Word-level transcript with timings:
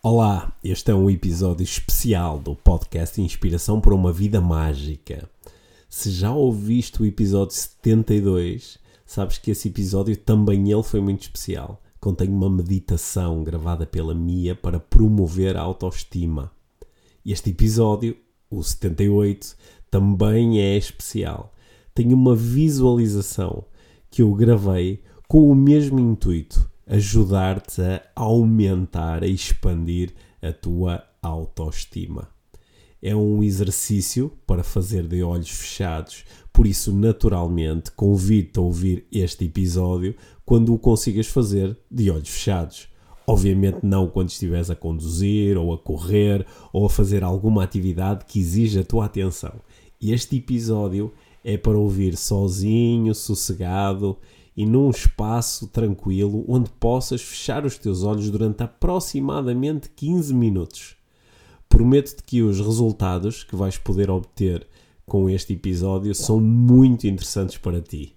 Olá, 0.00 0.56
este 0.62 0.92
é 0.92 0.94
um 0.94 1.10
episódio 1.10 1.64
especial 1.64 2.38
do 2.38 2.54
podcast 2.54 3.20
Inspiração 3.20 3.80
para 3.80 3.92
uma 3.92 4.12
Vida 4.12 4.40
Mágica. 4.40 5.28
Se 5.88 6.12
já 6.12 6.32
ouviste 6.32 7.02
o 7.02 7.04
episódio 7.04 7.56
72, 7.56 8.78
sabes 9.04 9.38
que 9.38 9.50
esse 9.50 9.66
episódio 9.66 10.16
também 10.16 10.70
ele 10.70 10.84
foi 10.84 11.00
muito 11.00 11.22
especial. 11.22 11.82
Contém 11.98 12.28
uma 12.28 12.48
meditação 12.48 13.42
gravada 13.42 13.84
pela 13.86 14.14
Mia 14.14 14.54
para 14.54 14.78
promover 14.78 15.56
a 15.56 15.62
autoestima. 15.62 16.52
Este 17.26 17.50
episódio, 17.50 18.16
o 18.48 18.62
78, 18.62 19.56
também 19.90 20.60
é 20.60 20.76
especial. 20.76 21.52
Tem 21.92 22.14
uma 22.14 22.36
visualização 22.36 23.64
que 24.08 24.22
eu 24.22 24.32
gravei 24.32 25.02
com 25.26 25.50
o 25.50 25.56
mesmo 25.56 25.98
intuito 25.98 26.70
ajudar-te 26.88 27.82
a 27.82 28.02
aumentar, 28.16 29.22
a 29.22 29.26
expandir 29.26 30.12
a 30.42 30.52
tua 30.52 31.04
autoestima. 31.22 32.28
É 33.00 33.14
um 33.14 33.42
exercício 33.42 34.32
para 34.46 34.64
fazer 34.64 35.06
de 35.06 35.22
olhos 35.22 35.50
fechados, 35.50 36.24
por 36.52 36.66
isso, 36.66 36.92
naturalmente, 36.92 37.92
convido-te 37.92 38.58
a 38.58 38.62
ouvir 38.62 39.06
este 39.12 39.44
episódio 39.44 40.16
quando 40.44 40.74
o 40.74 40.78
consigas 40.78 41.28
fazer 41.28 41.78
de 41.88 42.10
olhos 42.10 42.30
fechados. 42.30 42.88
Obviamente, 43.26 43.80
não 43.82 44.08
quando 44.08 44.30
estiveres 44.30 44.70
a 44.70 44.74
conduzir, 44.74 45.56
ou 45.56 45.72
a 45.72 45.78
correr, 45.78 46.46
ou 46.72 46.86
a 46.86 46.90
fazer 46.90 47.22
alguma 47.22 47.62
atividade 47.62 48.24
que 48.24 48.40
exija 48.40 48.80
a 48.80 48.84
tua 48.84 49.04
atenção. 49.04 49.52
Este 50.00 50.36
episódio 50.36 51.12
é 51.44 51.56
para 51.56 51.78
ouvir 51.78 52.16
sozinho, 52.16 53.14
sossegado 53.14 54.16
e 54.58 54.66
num 54.66 54.90
espaço 54.90 55.68
tranquilo 55.68 56.44
onde 56.48 56.68
possas 56.68 57.22
fechar 57.22 57.64
os 57.64 57.78
teus 57.78 58.02
olhos 58.02 58.28
durante 58.28 58.60
aproximadamente 58.60 59.88
15 59.90 60.34
minutos. 60.34 60.96
Prometo-te 61.68 62.24
que 62.24 62.42
os 62.42 62.58
resultados 62.58 63.44
que 63.44 63.54
vais 63.54 63.78
poder 63.78 64.10
obter 64.10 64.66
com 65.06 65.30
este 65.30 65.52
episódio 65.52 66.12
são 66.12 66.40
muito 66.40 67.06
interessantes 67.06 67.56
para 67.56 67.80
ti. 67.80 68.16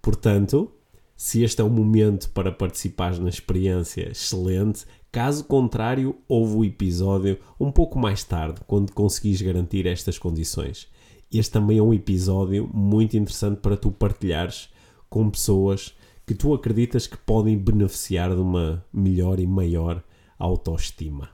Portanto, 0.00 0.70
se 1.16 1.42
este 1.42 1.60
é 1.60 1.64
o 1.64 1.68
momento 1.68 2.30
para 2.30 2.52
participares 2.52 3.18
na 3.18 3.28
experiência, 3.28 4.12
excelente. 4.12 4.86
Caso 5.10 5.42
contrário, 5.42 6.14
ouve 6.28 6.54
o 6.54 6.64
episódio 6.64 7.36
um 7.58 7.72
pouco 7.72 7.98
mais 7.98 8.22
tarde, 8.22 8.60
quando 8.64 8.92
conseguires 8.92 9.42
garantir 9.42 9.86
estas 9.86 10.20
condições. 10.20 10.86
Este 11.32 11.50
também 11.50 11.78
é 11.78 11.82
um 11.82 11.92
episódio 11.92 12.70
muito 12.72 13.16
interessante 13.16 13.58
para 13.58 13.76
tu 13.76 13.90
partilhares 13.90 14.68
com 15.10 15.28
pessoas 15.28 15.94
que 16.24 16.34
tu 16.34 16.54
acreditas 16.54 17.08
que 17.08 17.18
podem 17.18 17.58
beneficiar 17.58 18.32
de 18.32 18.40
uma 18.40 18.86
melhor 18.92 19.40
e 19.40 19.46
maior 19.46 20.02
autoestima. 20.38 21.28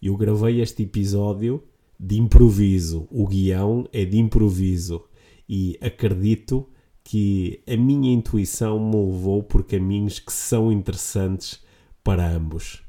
Eu 0.00 0.16
gravei 0.16 0.60
este 0.62 0.84
episódio 0.84 1.64
de 1.98 2.16
improviso, 2.16 3.08
o 3.10 3.26
guião 3.26 3.88
é 3.92 4.04
de 4.04 4.16
improviso 4.16 5.04
e 5.48 5.76
acredito 5.82 6.68
que 7.02 7.60
a 7.66 7.76
minha 7.76 8.12
intuição 8.12 8.78
me 8.78 8.94
levou 8.94 9.42
por 9.42 9.64
caminhos 9.64 10.20
que 10.20 10.32
são 10.32 10.70
interessantes 10.70 11.60
para 12.04 12.30
ambos. 12.30 12.84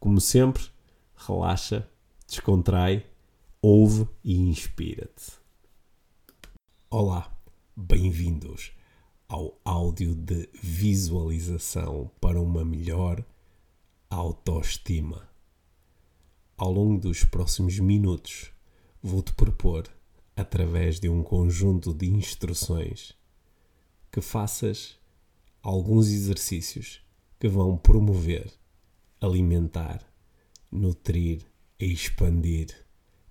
Como 0.00 0.20
sempre, 0.20 0.64
relaxa, 1.14 1.88
descontrai, 2.26 3.06
ouve 3.60 4.08
e 4.24 4.36
inspira-te. 4.36 5.32
Olá, 6.90 7.30
bem-vindos 7.76 8.72
ao 9.32 9.58
áudio 9.64 10.14
de 10.14 10.46
visualização 10.52 12.10
para 12.20 12.38
uma 12.38 12.62
melhor 12.62 13.24
autoestima. 14.10 15.26
Ao 16.54 16.70
longo 16.70 17.00
dos 17.00 17.24
próximos 17.24 17.78
minutos, 17.78 18.52
vou-te 19.02 19.32
propor, 19.32 19.88
através 20.36 21.00
de 21.00 21.08
um 21.08 21.22
conjunto 21.22 21.94
de 21.94 22.10
instruções, 22.10 23.14
que 24.12 24.20
faças 24.20 24.98
alguns 25.62 26.08
exercícios 26.08 27.00
que 27.40 27.48
vão 27.48 27.78
promover, 27.78 28.52
alimentar, 29.18 30.06
nutrir 30.70 31.42
e 31.80 31.86
expandir 31.86 32.68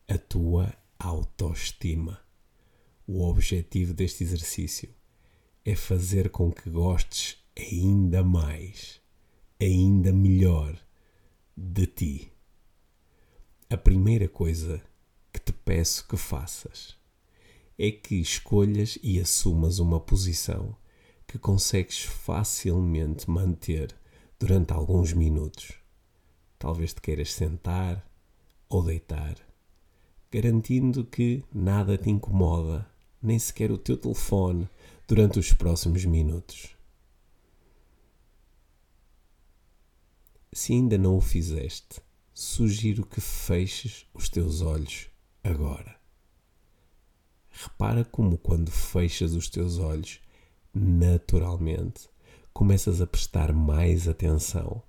a 0.08 0.18
tua 0.18 0.74
autoestima. 0.98 2.20
O 3.06 3.22
objetivo 3.22 3.94
deste 3.94 4.24
exercício 4.24 4.90
é 5.64 5.76
fazer 5.76 6.30
com 6.30 6.52
que 6.52 6.70
gostes 6.70 7.38
ainda 7.56 8.24
mais, 8.24 9.00
ainda 9.60 10.12
melhor 10.12 10.76
de 11.56 11.86
ti. 11.86 12.32
A 13.70 13.78
primeira 13.78 14.28
coisa 14.28 14.82
que 15.32 15.40
te 15.40 15.54
peço 15.54 16.08
que 16.08 16.18
faças 16.18 16.98
é 17.78 17.92
que 17.92 18.16
escolhas 18.16 18.98
e 19.04 19.20
assumas 19.20 19.80
uma 19.80 20.00
posição 20.00 20.76
que 21.28 21.38
consegues 21.38 22.02
facilmente 22.04 23.30
manter 23.30 23.96
durante 24.40 24.74
alguns 24.74 25.14
minutos. 25.14 25.74
Talvez 26.58 26.94
te 26.94 27.02
queiras 27.02 27.34
sentar 27.34 28.06
ou 28.68 28.84
deitar, 28.84 29.36
garantindo 30.32 31.06
que 31.06 31.44
nada 31.54 31.98
te 31.98 32.10
incomoda, 32.10 32.86
nem 33.22 33.38
sequer 33.38 33.72
o 33.72 33.78
teu 33.78 33.96
telefone 33.96 34.68
durante 35.12 35.38
os 35.40 35.52
próximos 35.52 36.06
minutos. 36.06 36.70
Se 40.54 40.72
ainda 40.72 40.98
não 40.98 41.18
o 41.18 41.22
fizeste, 41.22 42.00
sugiro 42.34 43.06
que 43.06 43.20
feches 43.20 44.06
os 44.14 44.30
teus 44.30 44.62
olhos 44.62 45.10
agora. 45.44 46.00
Repara 47.50 48.06
como, 48.06 48.38
quando 48.38 48.72
fechas 48.72 49.34
os 49.34 49.50
teus 49.50 49.80
olhos, 49.80 50.22
naturalmente 50.74 52.08
começas 52.54 53.02
a 53.02 53.06
prestar 53.06 53.52
mais 53.52 54.08
atenção 54.08 54.82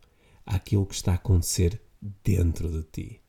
àquilo 0.47 0.87
que 0.87 0.95
está 0.95 1.11
a 1.11 1.17
acontecer 1.17 1.83
dentro 2.23 2.71
de 2.71 2.85
ti. 2.85 3.21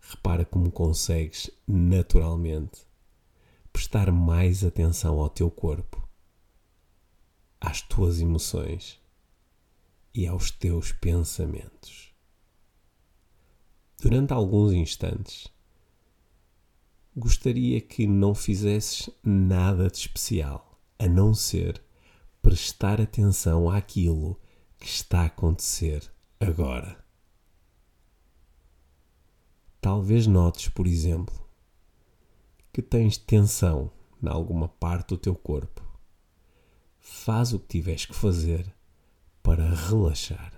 Repara 0.00 0.44
como 0.44 0.72
consegues 0.72 1.48
naturalmente 1.68 2.85
prestar 3.76 4.10
mais 4.10 4.64
atenção 4.64 5.20
ao 5.20 5.28
teu 5.28 5.50
corpo, 5.50 6.02
às 7.60 7.82
tuas 7.82 8.22
emoções 8.22 8.98
e 10.14 10.26
aos 10.26 10.50
teus 10.50 10.92
pensamentos. 10.92 12.10
Durante 14.00 14.32
alguns 14.32 14.72
instantes, 14.72 15.48
gostaria 17.14 17.78
que 17.78 18.06
não 18.06 18.34
fizesses 18.34 19.10
nada 19.22 19.90
de 19.90 19.98
especial, 19.98 20.80
a 20.98 21.06
não 21.06 21.34
ser 21.34 21.84
prestar 22.40 22.98
atenção 22.98 23.68
àquilo 23.68 24.40
que 24.78 24.86
está 24.86 25.20
a 25.20 25.26
acontecer 25.26 26.10
agora. 26.40 27.04
Talvez 29.82 30.26
notes, 30.26 30.66
por 30.70 30.86
exemplo, 30.86 31.45
que 32.76 32.82
tens 32.82 33.16
tensão 33.16 33.90
em 34.22 34.28
alguma 34.28 34.68
parte 34.68 35.08
do 35.08 35.16
teu 35.16 35.34
corpo. 35.34 35.82
Faz 36.98 37.54
o 37.54 37.58
que 37.58 37.68
tiveres 37.68 38.04
que 38.04 38.14
fazer 38.14 38.70
para 39.42 39.64
relaxar. 39.74 40.52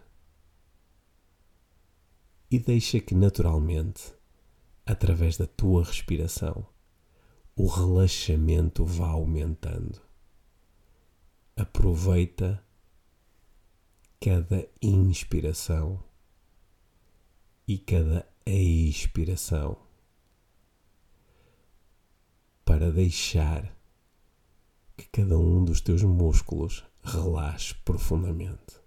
E 2.50 2.58
deixa 2.58 2.98
que 2.98 3.14
naturalmente, 3.14 4.12
através 4.84 5.36
da 5.36 5.46
tua 5.46 5.84
respiração, 5.84 6.66
o 7.54 7.68
relaxamento 7.68 8.84
vá 8.84 9.10
aumentando. 9.10 10.02
Aproveita 11.54 12.60
cada 14.20 14.68
inspiração 14.82 16.02
e 17.68 17.78
cada 17.78 18.28
expiração 18.44 19.87
deixar 22.90 23.74
que 24.96 25.08
cada 25.08 25.38
um 25.38 25.64
dos 25.64 25.80
teus 25.80 26.02
músculos 26.02 26.84
relaxe 27.02 27.74
profundamente. 27.84 28.80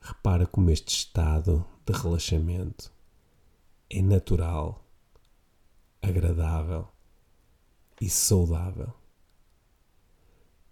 Repara 0.00 0.46
como 0.46 0.70
este 0.70 0.88
estado 0.88 1.64
de 1.86 1.92
relaxamento 1.92 2.92
é 3.88 4.02
natural 4.02 4.84
agradável 6.02 6.88
e 8.00 8.10
saudável. 8.10 8.92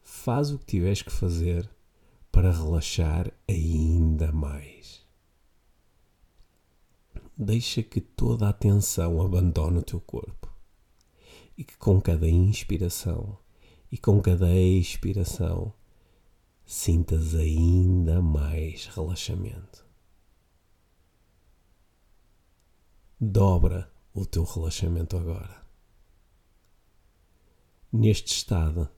Faz 0.02 0.50
o 0.50 0.58
que 0.58 0.66
tiveres 0.66 1.02
que 1.02 1.12
fazer 1.12 1.70
para 2.32 2.50
relaxar 2.50 3.32
ainda 3.48 4.32
mais. 4.32 5.06
Deixa 7.36 7.82
que 7.82 8.00
toda 8.00 8.48
a 8.48 8.52
tensão 8.52 9.22
abandone 9.22 9.78
o 9.78 9.82
teu 9.82 10.00
corpo 10.00 10.39
e 11.60 11.64
que 11.64 11.76
com 11.76 12.00
cada 12.00 12.26
inspiração 12.26 13.36
e 13.92 13.98
com 13.98 14.18
cada 14.22 14.50
expiração 14.50 15.74
sintas 16.64 17.34
ainda 17.34 18.22
mais 18.22 18.86
relaxamento. 18.86 19.84
Dobra 23.20 23.92
o 24.14 24.24
teu 24.24 24.42
relaxamento 24.42 25.18
agora. 25.18 25.62
Neste 27.92 28.32
estado 28.32 28.88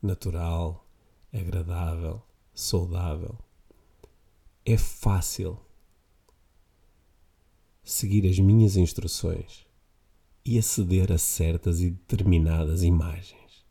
natural, 0.00 0.86
agradável, 1.32 2.22
saudável, 2.54 3.36
é 4.64 4.78
fácil 4.78 5.58
seguir 7.82 8.30
as 8.30 8.38
minhas 8.38 8.76
instruções 8.76 9.66
e 10.44 10.58
aceder 10.58 11.10
a 11.10 11.18
certas 11.18 11.80
e 11.80 11.90
determinadas 11.90 12.82
imagens. 12.82 13.64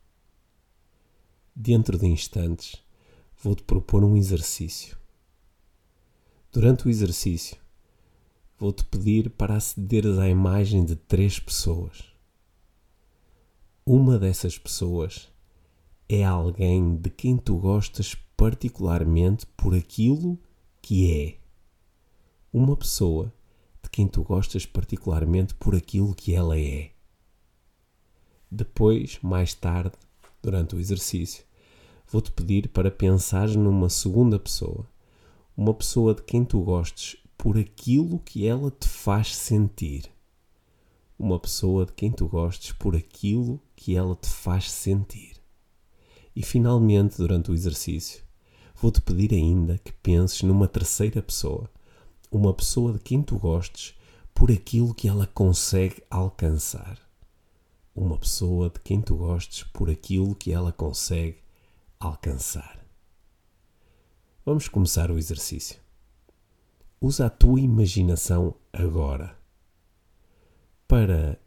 Dentro 1.54 1.96
de 1.96 2.06
instantes, 2.06 2.82
vou-te 3.40 3.62
propor 3.62 4.02
um 4.02 4.16
exercício. 4.16 4.98
Durante 6.50 6.86
o 6.86 6.90
exercício, 6.90 7.56
vou-te 8.58 8.84
pedir 8.84 9.30
para 9.30 9.56
acederes 9.56 10.18
à 10.18 10.28
imagem 10.28 10.84
de 10.84 10.96
três 10.96 11.38
pessoas. 11.38 12.04
Uma 13.86 14.18
dessas 14.18 14.58
pessoas 14.58 15.28
é 16.08 16.24
alguém 16.24 16.96
de 16.96 17.10
quem 17.10 17.36
tu 17.36 17.56
gostas 17.56 18.16
particularmente 18.36 19.46
por 19.56 19.74
aquilo 19.74 20.38
que 20.82 21.12
é. 21.12 21.38
Uma 22.52 22.76
pessoa 22.76 23.32
quem 23.94 24.08
tu 24.08 24.24
gostas 24.24 24.66
particularmente 24.66 25.54
por 25.54 25.72
aquilo 25.72 26.16
que 26.16 26.34
ela 26.34 26.58
é. 26.58 26.90
Depois, 28.50 29.20
mais 29.22 29.54
tarde, 29.54 29.92
durante 30.42 30.74
o 30.74 30.80
exercício, 30.80 31.44
vou-te 32.10 32.32
pedir 32.32 32.70
para 32.70 32.90
pensares 32.90 33.54
numa 33.54 33.88
segunda 33.88 34.36
pessoa, 34.36 34.84
uma 35.56 35.72
pessoa 35.72 36.12
de 36.12 36.22
quem 36.22 36.44
tu 36.44 36.60
gostes 36.60 37.16
por 37.38 37.56
aquilo 37.56 38.18
que 38.18 38.44
ela 38.44 38.68
te 38.68 38.88
faz 38.88 39.36
sentir. 39.36 40.10
Uma 41.16 41.38
pessoa 41.38 41.86
de 41.86 41.92
quem 41.92 42.10
tu 42.10 42.26
gostes 42.26 42.72
por 42.72 42.96
aquilo 42.96 43.62
que 43.76 43.94
ela 43.94 44.16
te 44.16 44.28
faz 44.28 44.72
sentir. 44.72 45.36
E 46.34 46.42
finalmente, 46.42 47.16
durante 47.16 47.52
o 47.52 47.54
exercício, 47.54 48.24
vou-te 48.74 49.00
pedir 49.00 49.32
ainda 49.32 49.78
que 49.78 49.92
penses 49.92 50.42
numa 50.42 50.66
terceira 50.66 51.22
pessoa, 51.22 51.70
uma 52.34 52.52
pessoa 52.52 52.92
de 52.92 52.98
quem 52.98 53.22
tu 53.22 53.38
gostes 53.38 53.94
por 54.34 54.50
aquilo 54.50 54.92
que 54.92 55.06
ela 55.06 55.24
consegue 55.24 56.02
alcançar. 56.10 56.98
Uma 57.94 58.18
pessoa 58.18 58.68
de 58.68 58.80
quem 58.80 59.00
tu 59.00 59.14
gostes 59.14 59.62
por 59.62 59.88
aquilo 59.88 60.34
que 60.34 60.50
ela 60.50 60.72
consegue 60.72 61.38
alcançar. 62.00 62.84
Vamos 64.44 64.66
começar 64.66 65.12
o 65.12 65.16
exercício. 65.16 65.78
Usa 67.00 67.26
a 67.26 67.30
tua 67.30 67.60
imaginação 67.60 68.56
agora 68.72 69.38
para 70.88 71.38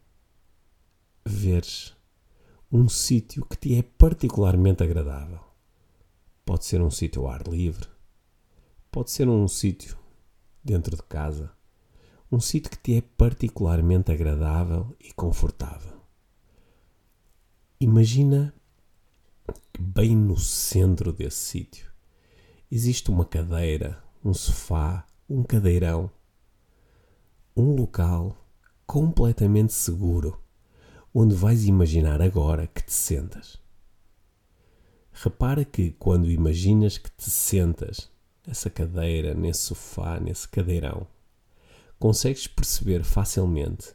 veres 1.22 1.94
um 2.72 2.88
sítio 2.88 3.44
que 3.44 3.58
te 3.58 3.74
é 3.74 3.82
particularmente 3.82 4.82
agradável. 4.82 5.40
Pode 6.46 6.64
ser 6.64 6.80
um 6.80 6.90
sítio 6.90 7.26
ao 7.26 7.30
ar 7.30 7.46
livre, 7.46 7.86
pode 8.90 9.10
ser 9.10 9.28
um 9.28 9.46
sítio 9.46 10.07
dentro 10.68 10.94
de 10.94 11.02
casa, 11.02 11.50
um 12.30 12.38
sítio 12.38 12.70
que 12.70 12.76
te 12.76 12.98
é 12.98 13.00
particularmente 13.00 14.12
agradável 14.12 14.94
e 15.00 15.10
confortável. 15.14 15.96
Imagina 17.80 18.52
que 19.72 19.80
bem 19.80 20.14
no 20.14 20.36
centro 20.36 21.10
desse 21.10 21.38
sítio 21.38 21.90
existe 22.70 23.10
uma 23.10 23.24
cadeira, 23.24 24.02
um 24.22 24.34
sofá, 24.34 25.06
um 25.26 25.42
cadeirão, 25.42 26.10
um 27.56 27.74
local 27.74 28.36
completamente 28.86 29.72
seguro 29.72 30.38
onde 31.14 31.34
vais 31.34 31.64
imaginar 31.64 32.20
agora 32.20 32.66
que 32.66 32.82
te 32.82 32.92
sentas. 32.92 33.58
Repara 35.12 35.64
que 35.64 35.92
quando 35.92 36.30
imaginas 36.30 36.98
que 36.98 37.10
te 37.10 37.30
sentas 37.30 38.10
nessa 38.48 38.70
cadeira, 38.70 39.34
nesse 39.34 39.60
sofá, 39.60 40.18
nesse 40.18 40.48
cadeirão, 40.48 41.06
consegues 41.98 42.46
perceber 42.46 43.04
facilmente 43.04 43.94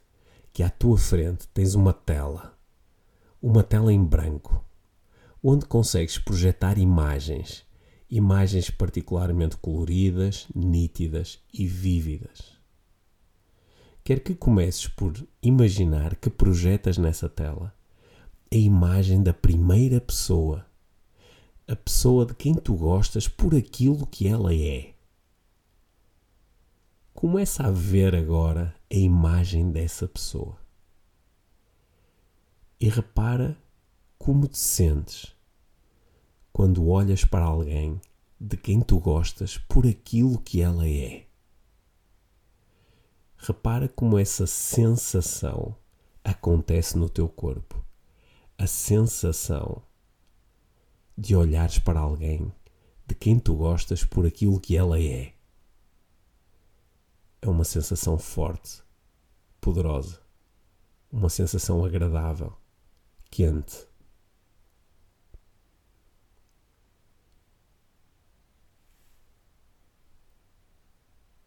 que 0.54 0.62
à 0.62 0.70
tua 0.70 0.96
frente 0.96 1.48
tens 1.48 1.74
uma 1.74 1.92
tela, 1.92 2.56
uma 3.42 3.64
tela 3.64 3.92
em 3.92 4.04
branco, 4.04 4.64
onde 5.42 5.66
consegues 5.66 6.20
projetar 6.20 6.78
imagens. 6.78 7.66
Imagens 8.08 8.70
particularmente 8.70 9.58
coloridas, 9.58 10.46
nítidas 10.54 11.40
e 11.52 11.66
vívidas. 11.66 12.56
Quer 14.04 14.20
que 14.20 14.36
comeces 14.36 14.88
por 14.88 15.14
imaginar 15.42 16.16
que 16.18 16.30
projetas 16.30 17.00
nessa 17.00 17.28
tela 17.28 17.74
a 18.52 18.56
imagem 18.56 19.24
da 19.24 19.34
primeira 19.34 20.00
pessoa, 20.00 20.64
a 21.68 21.76
pessoa 21.76 22.26
de 22.26 22.34
quem 22.36 22.54
tu 22.54 22.76
gostas 22.76 23.28
por 23.28 23.56
aquilo 23.56 24.06
que 24.06 24.28
ela 24.28 24.54
é. 24.54 24.94
Começa 27.14 27.64
a 27.64 27.72
ver 27.72 28.16
agora 28.16 28.76
a 28.92 28.96
imagem 28.96 29.72
dessa 29.72 30.08
pessoa. 30.08 30.58
E 32.80 32.90
repara 32.90 33.58
como 34.18 34.48
te 34.48 34.58
sentes 34.58 35.34
quando 36.52 36.88
olhas 36.88 37.24
para 37.24 37.46
alguém 37.46 38.00
de 38.40 38.58
quem 38.58 38.82
tu 38.82 39.00
gostas 39.00 39.58
por 39.58 39.88
aquilo 39.88 40.38
que 40.40 40.62
ela 40.62 40.88
é. 40.88 41.26
Repara 43.38 43.88
como 43.88 44.20
essa 44.20 44.46
sensação 44.46 45.76
acontece 46.24 46.98
no 46.98 47.10
teu 47.10 47.30
corpo. 47.30 47.82
A 48.58 48.68
sensação 48.68 49.82
de 51.18 51.36
olhares 51.36 51.80
para 51.80 52.00
alguém 52.00 52.52
de 53.06 53.16
quem 53.16 53.40
tu 53.40 53.56
gostas 53.56 54.04
por 54.04 54.26
aquilo 54.26 54.60
que 54.60 54.76
ela 54.78 55.00
é. 55.00 55.34
É 57.42 57.50
uma 57.50 57.64
sensação 57.64 58.18
forte, 58.18 58.82
poderosa, 59.60 60.20
uma 61.12 61.30
sensação 61.30 61.84
agradável, 61.84 62.56
quente. 63.30 63.86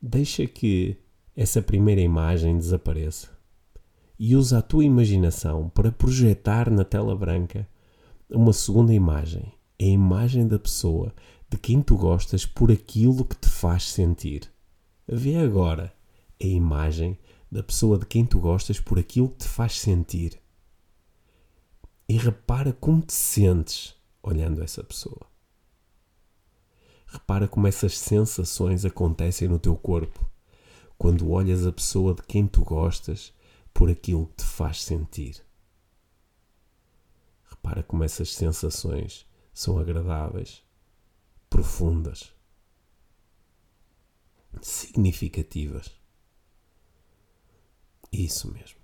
Deixa 0.01 0.47
que 0.47 0.97
essa 1.35 1.61
primeira 1.61 2.01
imagem 2.01 2.57
desapareça 2.57 3.37
e 4.19 4.37
usa 4.37 4.59
a 4.59 4.63
tua 4.63 4.85
imaginação 4.85 5.69
para 5.69 5.91
projetar 5.91 6.71
na 6.71 6.85
tela 6.85 7.17
branca 7.17 7.69
uma 8.31 8.53
segunda 8.53 8.93
imagem, 8.93 9.53
a 9.79 9.85
imagem 9.85 10.47
da 10.47 10.59
pessoa 10.59 11.15
de 11.49 11.57
quem 11.57 11.83
tu 11.83 11.97
gostas 11.97 12.45
por 12.45 12.71
aquilo 12.71 13.25
que 13.25 13.37
te 13.37 13.49
faz 13.49 13.85
sentir. 13.91 14.51
Vê 15.07 15.37
agora 15.37 15.95
a 16.43 16.47
imagem 16.47 17.19
da 17.51 17.63
pessoa 17.63 17.99
de 17.99 18.07
quem 18.07 18.27
tu 18.27 18.41
gostas 18.41 18.81
por 18.81 18.99
aquilo 18.99 19.29
que 19.29 19.39
te 19.39 19.49
faz 19.49 19.79
sentir. 19.79 20.41
E 22.09 22.17
repara 22.17 22.73
como 22.73 23.03
te 23.03 23.13
sentes 23.13 23.95
olhando 24.23 24.63
essa 24.63 24.83
pessoa. 24.83 25.27
Repara 27.07 27.47
como 27.47 27.67
essas 27.67 27.97
sensações 27.97 28.85
acontecem 28.85 29.49
no 29.49 29.59
teu 29.59 29.77
corpo 29.77 30.29
quando 30.99 31.31
olhas 31.31 31.67
a 31.67 31.73
pessoa 31.73 32.15
de 32.15 32.23
quem 32.23 32.47
tu 32.47 32.65
gostas 32.65 33.33
por 33.73 33.91
aquilo 33.91 34.27
que 34.29 34.37
te 34.37 34.45
faz 34.45 34.83
sentir. 34.83 35.45
Repara 37.49 37.83
como 37.83 38.03
essas 38.03 38.35
sensações 38.35 39.27
são 39.57 39.79
agradáveis, 39.79 40.63
profundas, 41.49 42.31
significativas. 44.61 45.91
Isso 48.13 48.53
mesmo. 48.53 48.81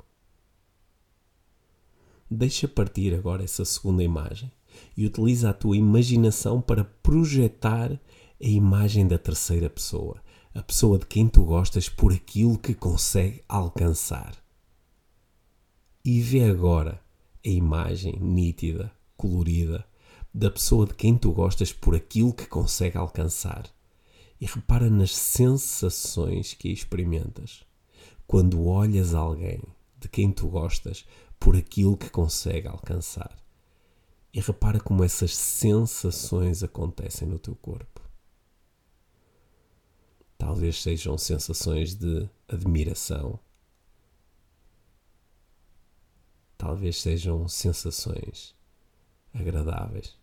Deixa 2.31 2.67
partir 2.67 3.13
agora 3.15 3.45
essa 3.45 3.67
segunda 3.67 4.03
imagem 4.03 4.51
e 4.97 5.05
utiliza 5.05 5.51
a 5.51 5.53
tua 5.53 5.77
imaginação 5.77 6.63
para 6.63 6.85
projetar 6.85 7.93
a 7.93 7.99
imagem 8.41 9.07
da 9.07 9.19
terceira 9.19 9.69
pessoa, 9.69 10.23
a 10.55 10.63
pessoa 10.63 10.99
de 10.99 11.05
quem 11.05 11.29
tu 11.29 11.45
gostas 11.45 11.91
por 11.91 12.15
aquilo 12.15 12.59
que 12.59 12.75
consegue 12.75 13.45
alcançar. 13.47 14.43
e 16.03 16.23
vê 16.23 16.45
agora 16.45 16.99
a 17.45 17.49
imagem 17.49 18.19
nítida, 18.19 18.91
colorida, 19.19 19.87
da 20.35 20.51
pessoa 20.51 20.87
de 20.87 20.95
quem 20.95 21.17
tu 21.17 21.33
gostas 21.33 21.73
por 21.73 21.95
aquilo 21.95 22.33
que 22.33 22.47
consegue 22.47 22.97
alcançar. 22.97 23.67
E 24.41 24.47
repara 24.47 24.89
nas 24.89 25.15
sensações 25.15 26.55
que 26.55 26.69
experimentas 26.69 27.65
quando 28.27 28.65
olhas 28.67 29.15
alguém 29.15 29.63
de 29.99 30.09
quem 30.09 30.33
tu 30.33 30.49
gostas 30.49 31.05
por 31.39 31.57
aquilo 31.57 31.97
que 31.97 32.09
consegue 32.09 32.67
alcançar. 32.67 33.37
E 34.33 34.41
repara 34.41 34.81
como 34.81 35.05
essas 35.05 35.37
sensações 35.37 36.63
acontecem 36.63 37.29
no 37.29 37.39
teu 37.39 37.55
corpo. 37.55 38.01
Talvez 40.39 40.83
sejam 40.83 41.17
sensações 41.19 41.95
de 41.95 42.29
admiração. 42.49 43.39
Talvez 46.57 47.01
sejam 47.01 47.47
sensações 47.47 48.57
agradáveis. 49.33 50.22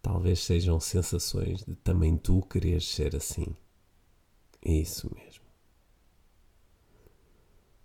Talvez 0.00 0.40
sejam 0.40 0.78
sensações 0.80 1.64
de 1.64 1.74
também 1.76 2.16
tu 2.16 2.42
quereres 2.42 2.88
ser 2.88 3.14
assim. 3.16 3.54
Isso 4.64 5.10
mesmo. 5.14 5.44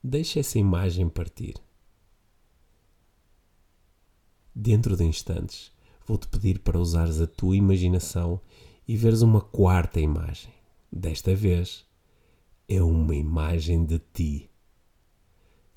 Deixa 0.04 0.40
essa 0.40 0.60
imagem 0.60 1.08
partir. 1.08 1.56
Dentro 4.56 4.96
de 4.96 5.04
instantes, 5.04 5.72
vou-te 6.06 6.28
pedir 6.28 6.60
para 6.60 6.80
usares 6.80 7.20
a 7.20 7.28
tua 7.28 7.56
imaginação 7.56 8.40
e 8.88 8.96
veres 8.96 9.22
uma 9.22 9.42
quarta 9.42 10.00
imagem. 10.00 10.52
Desta 10.92 11.34
vez, 11.34 11.86
é 12.68 12.82
uma 12.82 13.16
imagem 13.16 13.86
de 13.86 14.00
ti. 14.00 14.50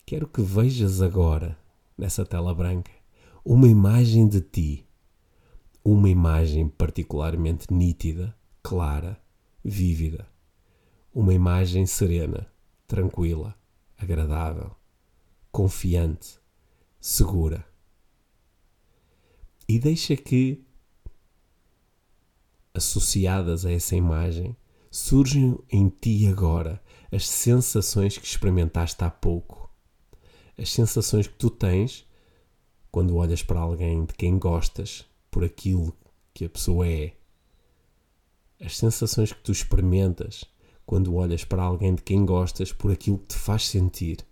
Quero 0.05 0.29
que 0.29 0.43
vejas 0.43 1.01
agora, 1.01 1.59
nessa 1.97 2.25
tela 2.25 2.55
branca, 2.55 2.93
uma 3.45 3.67
imagem 3.67 4.29
de 4.29 4.41
ti. 4.41 4.86
Uma 5.89 6.09
imagem 6.09 6.69
particularmente 6.69 7.73
nítida, 7.73 8.37
clara, 8.61 9.23
vívida. 9.65 10.29
Uma 11.15 11.33
imagem 11.33 11.87
serena, 11.87 12.53
tranquila, 12.89 13.57
agradável, 13.97 14.75
confiante, 15.53 16.41
segura. 17.01 17.65
E 19.69 19.79
deixa 19.79 20.17
que, 20.17 20.67
associadas 22.75 23.65
a 23.65 23.71
essa 23.71 23.95
imagem, 23.95 24.57
surjam 24.91 25.63
em 25.71 25.89
ti 25.89 26.27
agora 26.27 26.83
as 27.13 27.29
sensações 27.29 28.19
que 28.19 28.27
experimentaste 28.27 29.05
há 29.05 29.11
pouco. 29.11 29.73
As 30.59 30.69
sensações 30.69 31.29
que 31.29 31.35
tu 31.35 31.49
tens 31.49 32.05
quando 32.91 33.15
olhas 33.15 33.45
para 33.45 33.61
alguém 33.61 34.05
de 34.05 34.15
quem 34.15 34.37
gostas 34.37 35.07
por 35.37 35.45
aquilo 35.45 35.95
que 36.33 36.47
a 36.47 36.49
pessoa 36.49 36.89
é. 36.89 37.15
As 38.59 38.79
sensações 38.79 39.35
que 39.35 39.43
tu 39.43 39.53
experimentas 39.53 40.47
quando 40.87 41.15
olhas 41.15 41.45
para 41.45 41.63
alguém 41.63 41.95
de 41.95 42.01
quem 42.01 42.25
gostas 42.25 42.73
por 42.73 42.91
aquilo 42.91 43.19
que 43.19 43.27
te 43.27 43.37
faz 43.37 43.69
sentir. 43.69 44.27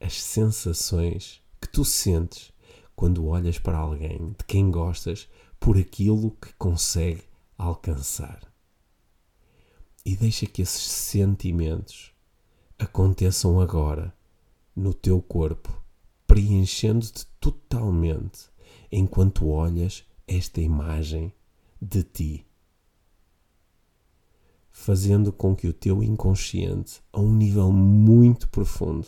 As 0.00 0.20
sensações 0.20 1.40
que 1.60 1.68
tu 1.68 1.84
sentes 1.84 2.52
quando 2.96 3.24
olhas 3.26 3.60
para 3.60 3.78
alguém 3.78 4.30
de 4.30 4.44
quem 4.44 4.72
gostas 4.72 5.28
por 5.60 5.78
aquilo 5.78 6.32
que 6.32 6.52
consegue 6.54 7.22
alcançar. 7.56 8.42
E 10.04 10.16
deixa 10.16 10.46
que 10.46 10.62
esses 10.62 10.82
sentimentos 10.82 12.10
aconteçam 12.76 13.60
agora 13.60 14.12
no 14.74 14.92
teu 14.92 15.22
corpo, 15.22 15.72
preenchendo-te 16.26 17.24
totalmente 17.38 18.49
enquanto 18.90 19.48
olhas 19.48 20.04
esta 20.26 20.60
imagem 20.60 21.32
de 21.80 22.02
ti 22.02 22.46
fazendo 24.80 25.30
com 25.30 25.54
que 25.54 25.68
o 25.68 25.74
teu 25.74 26.02
inconsciente, 26.02 27.02
a 27.12 27.20
um 27.20 27.34
nível 27.34 27.70
muito 27.70 28.48
profundo, 28.48 29.06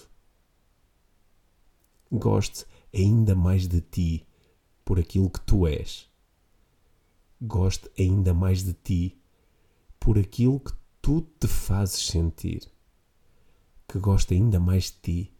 goste 2.10 2.66
ainda 2.94 3.34
mais 3.34 3.66
de 3.66 3.80
ti 3.80 4.26
por 4.84 4.98
aquilo 4.98 5.30
que 5.30 5.40
tu 5.40 5.66
és. 5.66 6.08
Goste 7.40 7.90
ainda 7.98 8.34
mais 8.34 8.62
de 8.62 8.74
ti 8.74 9.18
por 9.98 10.18
aquilo 10.18 10.60
que 10.60 10.72
tu 11.00 11.22
te 11.22 11.48
fazes 11.48 12.06
sentir. 12.06 12.70
Que 13.88 13.98
goste 13.98 14.34
ainda 14.34 14.60
mais 14.60 14.84
de 14.84 14.92
ti 15.00 15.32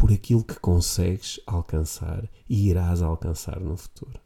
por 0.00 0.10
aquilo 0.10 0.42
que 0.42 0.58
consegues 0.58 1.38
alcançar 1.46 2.26
e 2.48 2.70
irás 2.70 3.02
alcançar 3.02 3.60
no 3.60 3.76
futuro. 3.76 4.18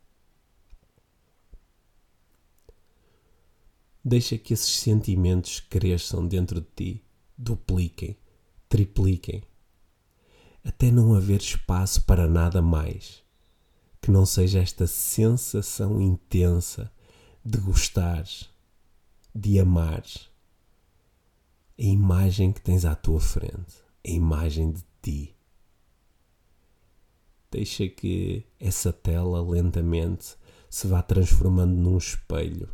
Deixa 4.04 4.38
que 4.38 4.54
esses 4.54 4.73
sentimentos 4.76 5.59
cresçam 5.59 6.28
dentro 6.28 6.61
de 6.61 6.69
ti, 6.76 7.04
dupliquem, 7.37 8.16
tripliquem, 8.69 9.43
até 10.62 10.93
não 10.93 11.12
haver 11.12 11.40
espaço 11.40 12.04
para 12.04 12.28
nada 12.28 12.62
mais 12.62 13.25
que 14.00 14.12
não 14.12 14.25
seja 14.25 14.61
esta 14.61 14.87
sensação 14.87 16.00
intensa 16.00 16.88
de 17.45 17.59
gostares, 17.59 18.49
de 19.35 19.59
amares 19.59 20.33
a 21.76 21.83
imagem 21.83 22.52
que 22.52 22.61
tens 22.61 22.85
à 22.85 22.95
tua 22.95 23.21
frente, 23.21 23.83
a 24.07 24.11
imagem 24.11 24.71
de 24.71 24.85
ti. 25.02 25.34
Deixa 27.54 27.88
que 27.88 28.44
essa 28.58 28.92
tela 28.92 29.40
lentamente 29.40 30.34
se 30.68 30.88
vá 30.88 31.00
transformando 31.00 31.73
num 31.76 31.96
espelho 31.96 32.68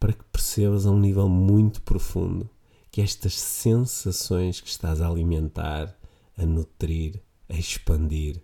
para 0.00 0.12
que 0.12 0.24
percebas 0.24 0.86
a 0.86 0.90
um 0.90 0.98
nível 0.98 1.28
muito 1.28 1.82
profundo 1.82 2.50
que 2.90 3.00
estas 3.00 3.34
sensações 3.34 4.60
que 4.60 4.68
estás 4.68 5.00
a 5.00 5.06
alimentar, 5.06 5.96
a 6.36 6.44
nutrir, 6.44 7.22
a 7.48 7.54
expandir, 7.54 8.42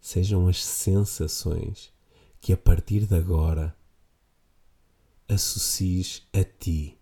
sejam 0.00 0.46
as 0.46 0.64
sensações 0.64 1.92
que 2.40 2.52
a 2.52 2.56
partir 2.56 3.06
de 3.06 3.16
agora 3.16 3.76
associes 5.28 6.22
a 6.32 6.44
ti. 6.44 6.96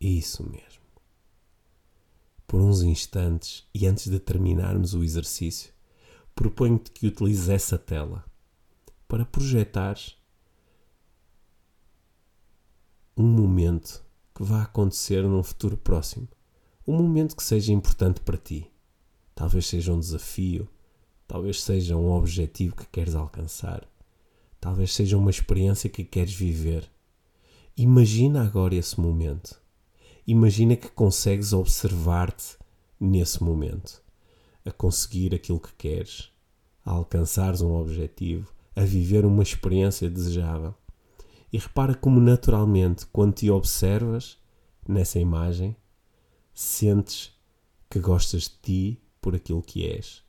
Isso 0.00 0.42
mesmo. 0.44 0.75
Por 2.46 2.60
uns 2.60 2.82
instantes 2.82 3.64
e 3.74 3.86
antes 3.86 4.08
de 4.08 4.20
terminarmos 4.20 4.94
o 4.94 5.02
exercício, 5.02 5.72
proponho-te 6.34 6.90
que 6.90 7.06
utilizes 7.06 7.48
essa 7.48 7.76
tela 7.76 8.24
para 9.08 9.24
projetares 9.24 10.16
um 13.16 13.26
momento 13.26 14.04
que 14.34 14.42
vá 14.42 14.62
acontecer 14.62 15.22
num 15.22 15.42
futuro 15.42 15.76
próximo. 15.76 16.28
Um 16.86 16.98
momento 16.98 17.34
que 17.34 17.42
seja 17.42 17.72
importante 17.72 18.20
para 18.20 18.36
ti. 18.36 18.70
Talvez 19.34 19.66
seja 19.66 19.92
um 19.92 19.98
desafio, 19.98 20.68
talvez 21.26 21.62
seja 21.62 21.96
um 21.96 22.12
objetivo 22.12 22.76
que 22.76 22.86
queres 22.86 23.14
alcançar, 23.14 23.86
talvez 24.60 24.92
seja 24.92 25.16
uma 25.16 25.30
experiência 25.30 25.90
que 25.90 26.04
queres 26.04 26.34
viver. 26.34 26.88
Imagina 27.76 28.44
agora 28.44 28.74
esse 28.74 29.00
momento. 29.00 29.60
Imagina 30.28 30.74
que 30.74 30.88
consegues 30.88 31.52
observar-te 31.52 32.56
nesse 32.98 33.44
momento, 33.44 34.02
a 34.64 34.72
conseguir 34.72 35.32
aquilo 35.32 35.60
que 35.60 35.72
queres, 35.74 36.32
a 36.84 36.90
alcançares 36.90 37.60
um 37.60 37.72
objetivo, 37.72 38.52
a 38.74 38.82
viver 38.82 39.24
uma 39.24 39.44
experiência 39.44 40.10
desejável. 40.10 40.74
E 41.52 41.58
repara 41.58 41.94
como 41.94 42.20
naturalmente, 42.20 43.06
quando 43.06 43.34
te 43.34 43.48
observas 43.48 44.36
nessa 44.88 45.20
imagem, 45.20 45.76
sentes 46.52 47.32
que 47.88 48.00
gostas 48.00 48.42
de 48.42 48.58
ti 48.62 49.02
por 49.20 49.36
aquilo 49.36 49.62
que 49.62 49.86
és. 49.86 50.24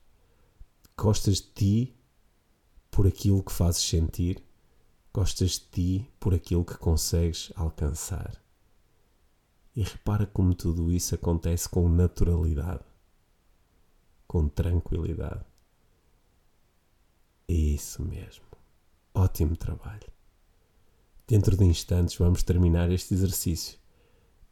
Gostas 0.96 1.36
de 1.36 1.42
ti 1.42 1.96
por 2.88 3.04
aquilo 3.04 3.42
que 3.42 3.50
fazes 3.50 3.82
sentir. 3.82 4.40
Gostas 5.12 5.52
de 5.52 5.60
ti 5.60 6.10
por 6.20 6.34
aquilo 6.34 6.64
que 6.64 6.78
consegues 6.78 7.52
alcançar. 7.56 8.40
E 9.78 9.82
repara 9.84 10.26
como 10.26 10.56
tudo 10.56 10.90
isso 10.90 11.14
acontece 11.14 11.68
com 11.68 11.88
naturalidade, 11.88 12.82
com 14.26 14.48
tranquilidade. 14.48 15.44
É 17.46 17.54
isso 17.54 18.02
mesmo. 18.02 18.44
Ótimo 19.14 19.56
trabalho. 19.56 20.10
Dentro 21.28 21.56
de 21.56 21.64
instantes 21.64 22.16
vamos 22.16 22.42
terminar 22.42 22.90
este 22.90 23.14
exercício, 23.14 23.78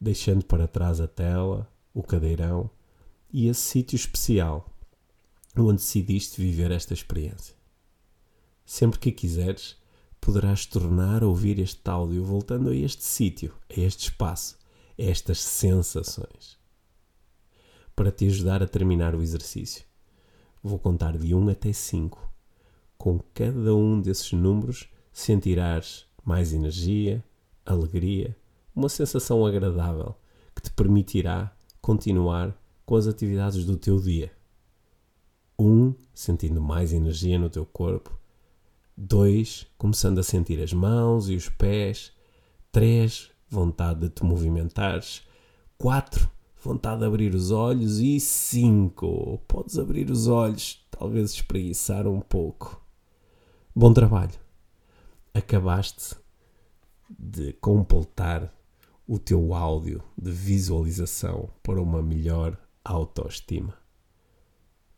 deixando 0.00 0.44
para 0.44 0.68
trás 0.68 1.00
a 1.00 1.08
tela, 1.08 1.68
o 1.92 2.04
cadeirão 2.04 2.70
e 3.32 3.48
esse 3.48 3.62
sítio 3.62 3.96
especial 3.96 4.72
onde 5.56 5.82
decidiste 5.82 6.40
viver 6.40 6.70
esta 6.70 6.94
experiência. 6.94 7.56
Sempre 8.64 9.00
que 9.00 9.10
quiseres, 9.10 9.76
poderás 10.20 10.66
tornar 10.66 11.24
a 11.24 11.26
ouvir 11.26 11.58
este 11.58 11.90
áudio 11.90 12.24
voltando 12.24 12.70
a 12.70 12.76
este 12.76 13.02
sítio, 13.02 13.52
a 13.68 13.80
este 13.80 14.04
espaço, 14.04 14.56
estas 14.98 15.40
sensações. 15.40 16.56
para 17.94 18.12
te 18.12 18.26
ajudar 18.26 18.62
a 18.62 18.68
terminar 18.68 19.14
o 19.14 19.22
exercício. 19.22 19.82
Vou 20.62 20.78
contar 20.78 21.16
de 21.16 21.34
1 21.34 21.48
até 21.48 21.72
5. 21.72 22.30
Com 22.98 23.18
cada 23.32 23.74
um 23.74 24.00
desses 24.00 24.32
números 24.32 24.88
sentirás 25.12 26.06
mais 26.22 26.52
energia, 26.52 27.24
alegria, 27.64 28.36
uma 28.74 28.90
sensação 28.90 29.46
agradável 29.46 30.14
que 30.54 30.60
te 30.60 30.70
permitirá 30.72 31.56
continuar 31.80 32.54
com 32.84 32.96
as 32.96 33.06
atividades 33.06 33.64
do 33.64 33.76
teu 33.78 33.98
dia. 33.98 34.30
1. 35.58 35.64
Um, 35.64 35.94
sentindo 36.12 36.60
mais 36.60 36.92
energia 36.92 37.38
no 37.38 37.48
teu 37.48 37.64
corpo. 37.64 38.18
2. 38.96 39.66
Começando 39.78 40.18
a 40.18 40.22
sentir 40.22 40.62
as 40.62 40.72
mãos 40.72 41.30
e 41.30 41.34
os 41.34 41.48
pés. 41.48 42.12
3. 42.72 43.30
Vontade 43.48 44.00
de 44.00 44.10
te 44.10 44.24
movimentares. 44.24 45.22
4 45.78 46.36
vontade 46.66 47.00
de 47.00 47.06
abrir 47.06 47.32
os 47.32 47.52
olhos 47.52 48.00
e 48.00 48.18
5. 48.18 49.40
Podes 49.46 49.78
abrir 49.78 50.10
os 50.10 50.26
olhos, 50.26 50.84
talvez 50.90 51.30
espreguiçar 51.30 52.08
um 52.08 52.20
pouco. 52.20 52.84
Bom 53.74 53.92
trabalho. 53.92 54.34
Acabaste 55.32 56.16
de 57.08 57.52
completar 57.54 58.52
o 59.06 59.16
teu 59.16 59.54
áudio 59.54 60.02
de 60.18 60.32
visualização 60.32 61.48
para 61.62 61.80
uma 61.80 62.02
melhor 62.02 62.58
autoestima. 62.84 63.74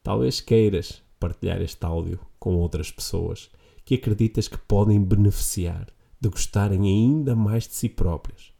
Talvez 0.03 0.41
queiras 0.41 1.03
partilhar 1.21 1.61
este 1.61 1.85
áudio 1.85 2.19
com 2.39 2.57
outras 2.57 2.91
pessoas 2.91 3.51
que 3.85 3.97
acreditas 3.97 4.49
que 4.49 4.57
podem 4.57 5.05
beneficiar 5.05 5.89
de 6.21 6.29
gostarem 6.29 6.83
ainda 6.83 7.35
mais 7.35 7.67
de 7.67 7.75
si 7.75 7.89
próprias. 7.89 8.53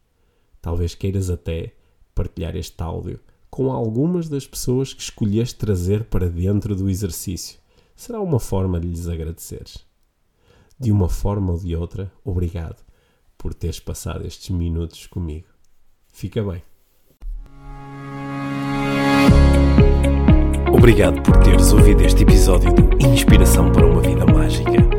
Talvez 0.61 0.95
queiras 0.95 1.29
até 1.29 1.73
partilhar 2.13 2.55
este 2.55 2.81
áudio 2.81 3.19
com 3.49 3.71
algumas 3.71 4.29
das 4.29 4.45
pessoas 4.45 4.93
que 4.93 5.01
escolheste 5.01 5.55
trazer 5.55 6.05
para 6.05 6.29
dentro 6.29 6.75
do 6.75 6.89
exercício. 6.89 7.59
Será 7.95 8.21
uma 8.21 8.39
forma 8.39 8.79
de 8.79 8.87
lhes 8.87 9.07
agradeceres. 9.07 9.85
De 10.79 10.91
uma 10.91 11.09
forma 11.09 11.51
ou 11.51 11.59
de 11.59 11.75
outra, 11.75 12.11
obrigado 12.23 12.83
por 13.37 13.53
teres 13.53 13.79
passado 13.79 14.25
estes 14.25 14.49
minutos 14.49 15.07
comigo. 15.07 15.47
Fica 16.11 16.43
bem. 16.43 16.61
Obrigado 20.73 21.21
por 21.21 21.37
teres 21.43 21.73
ouvido 21.73 22.03
este 22.03 22.23
episódio 22.23 22.73
de 22.73 23.05
Inspiração 23.05 23.71
para 23.71 23.85
uma 23.85 24.01
Vida 24.01 24.25
Mágica. 24.25 24.98